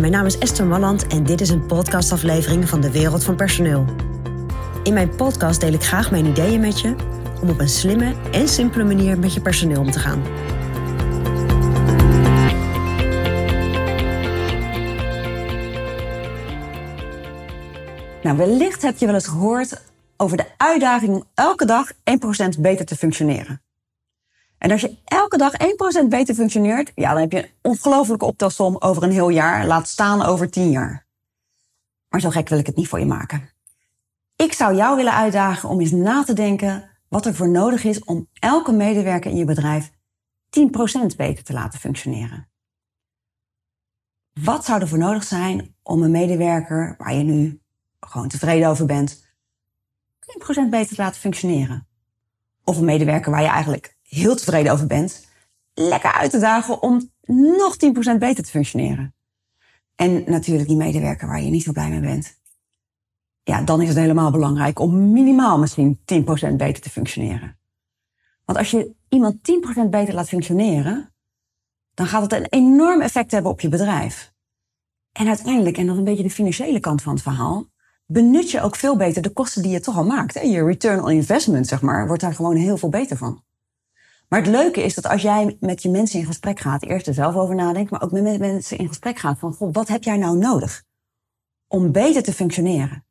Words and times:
Mijn 0.00 0.12
naam 0.12 0.26
is 0.26 0.38
Esther 0.38 0.66
Malland 0.66 1.06
en 1.06 1.24
dit 1.24 1.40
is 1.40 1.48
een 1.48 1.66
podcastaflevering 1.66 2.68
van 2.68 2.80
de 2.80 2.90
Wereld 2.90 3.24
van 3.24 3.36
Personeel. 3.36 3.84
In 4.82 4.92
mijn 4.92 5.16
podcast 5.16 5.60
deel 5.60 5.72
ik 5.72 5.82
graag 5.82 6.10
mijn 6.10 6.26
ideeën 6.26 6.60
met 6.60 6.80
je 6.80 6.94
om 7.42 7.48
op 7.48 7.60
een 7.60 7.68
slimme 7.68 8.14
en 8.30 8.48
simpele 8.48 8.84
manier 8.84 9.18
met 9.18 9.34
je 9.34 9.40
personeel 9.40 9.80
om 9.80 9.90
te 9.90 9.98
gaan. 9.98 10.22
Nou, 18.22 18.36
wellicht 18.36 18.82
heb 18.82 18.98
je 18.98 19.06
wel 19.06 19.14
eens 19.14 19.26
gehoord 19.26 19.82
over 20.16 20.36
de 20.36 20.46
uitdaging 20.56 21.14
om 21.14 21.24
elke 21.34 21.64
dag 21.64 21.92
1% 21.92 21.94
beter 22.58 22.86
te 22.86 22.96
functioneren. 22.96 23.62
En 24.62 24.70
als 24.70 24.80
je 24.80 24.96
elke 25.04 25.36
dag 25.36 25.52
1% 26.04 26.08
beter 26.08 26.34
functioneert, 26.34 26.92
ja, 26.94 27.12
dan 27.12 27.20
heb 27.20 27.32
je 27.32 27.42
een 27.42 27.50
ongelofelijke 27.62 28.24
optelsom 28.24 28.76
over 28.78 29.02
een 29.02 29.10
heel 29.10 29.28
jaar, 29.28 29.66
laat 29.66 29.88
staan 29.88 30.22
over 30.22 30.50
10 30.50 30.70
jaar. 30.70 31.06
Maar 32.08 32.20
zo 32.20 32.30
gek 32.30 32.48
wil 32.48 32.58
ik 32.58 32.66
het 32.66 32.76
niet 32.76 32.88
voor 32.88 32.98
je 32.98 33.06
maken. 33.06 33.50
Ik 34.36 34.52
zou 34.52 34.74
jou 34.74 34.96
willen 34.96 35.12
uitdagen 35.12 35.68
om 35.68 35.80
eens 35.80 35.90
na 35.90 36.24
te 36.24 36.32
denken 36.32 36.90
wat 37.08 37.26
er 37.26 37.34
voor 37.34 37.48
nodig 37.48 37.84
is 37.84 38.04
om 38.04 38.28
elke 38.32 38.72
medewerker 38.72 39.30
in 39.30 39.36
je 39.36 39.44
bedrijf 39.44 39.90
10% 39.90 41.16
beter 41.16 41.44
te 41.44 41.52
laten 41.52 41.80
functioneren. 41.80 42.48
Wat 44.32 44.64
zou 44.64 44.80
er 44.80 44.88
voor 44.88 44.98
nodig 44.98 45.24
zijn 45.24 45.74
om 45.82 46.02
een 46.02 46.10
medewerker 46.10 46.94
waar 46.98 47.14
je 47.14 47.22
nu 47.22 47.60
gewoon 48.00 48.28
tevreden 48.28 48.68
over 48.68 48.86
bent, 48.86 49.34
10% 50.66 50.68
beter 50.70 50.96
te 50.96 51.02
laten 51.02 51.20
functioneren? 51.20 51.86
Of 52.64 52.76
een 52.76 52.84
medewerker 52.84 53.30
waar 53.30 53.42
je 53.42 53.48
eigenlijk 53.48 54.00
heel 54.14 54.36
tevreden 54.36 54.72
over 54.72 54.86
bent, 54.86 55.26
lekker 55.74 56.12
uit 56.12 56.30
te 56.30 56.38
dagen 56.38 56.82
om 56.82 57.10
nog 57.26 57.76
10% 58.14 58.18
beter 58.18 58.44
te 58.44 58.50
functioneren. 58.50 59.14
En 59.94 60.24
natuurlijk 60.26 60.68
die 60.68 60.76
medewerker 60.76 61.28
waar 61.28 61.42
je 61.42 61.50
niet 61.50 61.62
zo 61.62 61.72
blij 61.72 61.90
mee 61.90 62.00
bent. 62.00 62.40
Ja, 63.42 63.62
dan 63.62 63.82
is 63.82 63.88
het 63.88 63.96
helemaal 63.96 64.30
belangrijk 64.30 64.78
om 64.78 65.12
minimaal 65.12 65.58
misschien 65.58 65.98
10% 65.98 66.00
beter 66.56 66.82
te 66.82 66.90
functioneren. 66.90 67.58
Want 68.44 68.58
als 68.58 68.70
je 68.70 68.94
iemand 69.08 69.36
10% 69.86 69.88
beter 69.90 70.14
laat 70.14 70.28
functioneren, 70.28 71.14
dan 71.94 72.06
gaat 72.06 72.22
het 72.22 72.32
een 72.32 72.46
enorm 72.48 73.00
effect 73.00 73.30
hebben 73.30 73.50
op 73.50 73.60
je 73.60 73.68
bedrijf. 73.68 74.32
En 75.12 75.28
uiteindelijk, 75.28 75.76
en 75.76 75.84
dat 75.84 75.92
is 75.92 75.98
een 75.98 76.04
beetje 76.04 76.22
de 76.22 76.30
financiële 76.30 76.80
kant 76.80 77.02
van 77.02 77.12
het 77.12 77.22
verhaal, 77.22 77.70
benut 78.06 78.50
je 78.50 78.60
ook 78.60 78.76
veel 78.76 78.96
beter 78.96 79.22
de 79.22 79.32
kosten 79.32 79.62
die 79.62 79.72
je 79.72 79.80
toch 79.80 79.96
al 79.96 80.04
maakt. 80.04 80.34
Je 80.34 80.64
return 80.64 81.02
on 81.02 81.10
investment, 81.10 81.66
zeg 81.66 81.82
maar, 81.82 82.06
wordt 82.06 82.22
daar 82.22 82.34
gewoon 82.34 82.56
heel 82.56 82.76
veel 82.76 82.88
beter 82.88 83.16
van. 83.16 83.42
Maar 84.32 84.40
het 84.40 84.50
leuke 84.50 84.82
is 84.82 84.94
dat 84.94 85.06
als 85.06 85.22
jij 85.22 85.56
met 85.60 85.82
je 85.82 85.90
mensen 85.90 86.18
in 86.18 86.26
gesprek 86.26 86.60
gaat, 86.60 86.82
eerst 86.82 87.06
er 87.06 87.14
zelf 87.14 87.34
over 87.34 87.54
nadenkt, 87.54 87.90
maar 87.90 88.02
ook 88.02 88.10
met 88.10 88.38
mensen 88.38 88.78
in 88.78 88.88
gesprek 88.88 89.18
gaat 89.18 89.38
van, 89.38 89.52
goh, 89.52 89.72
wat 89.72 89.88
heb 89.88 90.02
jij 90.02 90.16
nou 90.16 90.38
nodig 90.38 90.82
om 91.68 91.92
beter 91.92 92.22
te 92.22 92.32
functioneren? 92.32 93.04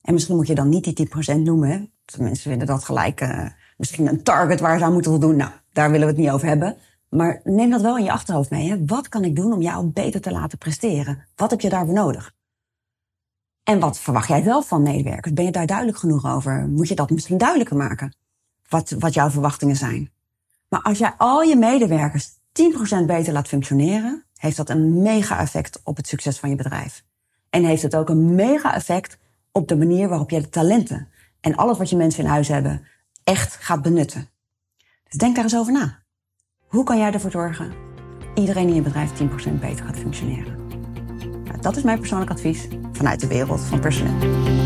En 0.00 0.12
misschien 0.12 0.36
moet 0.36 0.46
je 0.46 0.54
dan 0.54 0.68
niet 0.68 0.96
die 0.96 1.08
10% 1.36 1.38
noemen. 1.38 1.92
Mensen 2.18 2.50
vinden 2.50 2.66
dat 2.66 2.84
gelijk 2.84 3.20
uh, 3.20 3.46
misschien 3.76 4.06
een 4.06 4.22
target 4.22 4.60
waar 4.60 4.78
ze 4.78 4.84
aan 4.84 4.92
moeten 4.92 5.10
voldoen. 5.10 5.36
Nou, 5.36 5.50
daar 5.72 5.90
willen 5.90 6.06
we 6.06 6.12
het 6.12 6.22
niet 6.22 6.30
over 6.30 6.46
hebben. 6.48 6.76
Maar 7.08 7.40
neem 7.44 7.70
dat 7.70 7.80
wel 7.80 7.98
in 7.98 8.04
je 8.04 8.12
achterhoofd 8.12 8.50
mee. 8.50 8.70
Hè? 8.70 8.84
Wat 8.84 9.08
kan 9.08 9.24
ik 9.24 9.36
doen 9.36 9.52
om 9.52 9.62
jou 9.62 9.86
beter 9.86 10.20
te 10.20 10.30
laten 10.30 10.58
presteren? 10.58 11.26
Wat 11.36 11.50
heb 11.50 11.60
je 11.60 11.68
daarvoor 11.68 11.94
nodig? 11.94 12.32
En 13.62 13.80
wat 13.80 13.98
verwacht 13.98 14.28
jij 14.28 14.42
zelf 14.42 14.68
van 14.68 14.82
medewerkers? 14.82 15.32
Ben 15.32 15.44
je 15.44 15.52
daar 15.52 15.66
duidelijk 15.66 15.98
genoeg 15.98 16.26
over? 16.26 16.68
Moet 16.68 16.88
je 16.88 16.94
dat 16.94 17.10
misschien 17.10 17.38
duidelijker 17.38 17.76
maken? 17.76 18.16
Wat, 18.68 18.90
wat 18.90 19.14
jouw 19.14 19.30
verwachtingen 19.30 19.76
zijn? 19.76 20.14
Maar 20.76 20.84
als 20.84 20.98
jij 20.98 21.14
al 21.16 21.42
je 21.42 21.56
medewerkers 21.56 22.30
10% 22.30 23.06
beter 23.06 23.32
laat 23.32 23.48
functioneren, 23.48 24.24
heeft 24.34 24.56
dat 24.56 24.70
een 24.70 25.02
mega 25.02 25.40
effect 25.40 25.80
op 25.84 25.96
het 25.96 26.06
succes 26.06 26.38
van 26.38 26.48
je 26.48 26.56
bedrijf. 26.56 27.04
En 27.50 27.64
heeft 27.64 27.82
het 27.82 27.96
ook 27.96 28.08
een 28.08 28.34
mega 28.34 28.74
effect 28.74 29.18
op 29.52 29.68
de 29.68 29.76
manier 29.76 30.08
waarop 30.08 30.30
je 30.30 30.40
de 30.40 30.48
talenten 30.48 31.08
en 31.40 31.56
alles 31.56 31.78
wat 31.78 31.90
je 31.90 31.96
mensen 31.96 32.24
in 32.24 32.30
huis 32.30 32.48
hebben 32.48 32.86
echt 33.24 33.56
gaat 33.60 33.82
benutten. 33.82 34.28
Dus 35.08 35.18
denk 35.18 35.34
daar 35.34 35.44
eens 35.44 35.56
over 35.56 35.72
na. 35.72 36.02
Hoe 36.66 36.84
kan 36.84 36.98
jij 36.98 37.12
ervoor 37.12 37.30
zorgen 37.30 37.72
iedereen 38.34 38.68
in 38.68 38.74
je 38.74 38.82
bedrijf 38.82 39.10
10% 39.10 39.60
beter 39.60 39.84
gaat 39.84 39.96
functioneren? 39.96 40.66
Nou, 41.44 41.60
dat 41.60 41.76
is 41.76 41.82
mijn 41.82 41.98
persoonlijk 41.98 42.30
advies 42.30 42.68
vanuit 42.92 43.20
de 43.20 43.26
wereld 43.26 43.60
van 43.60 43.80
personeel. 43.80 44.65